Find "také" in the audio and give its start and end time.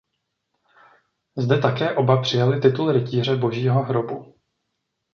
1.59-1.95